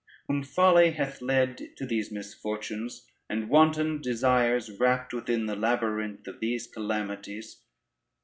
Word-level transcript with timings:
whom 0.27 0.41
folly 0.41 0.89
hath 0.93 1.21
led 1.21 1.77
to 1.77 1.85
these 1.85 2.11
misfortunes, 2.11 3.05
and 3.29 3.49
wanton 3.49 4.01
desires 4.01 4.79
wrapped 4.79 5.13
within 5.13 5.45
the 5.45 5.55
labyrinth 5.55 6.25
of 6.25 6.39
these 6.39 6.65
calamities! 6.65 7.61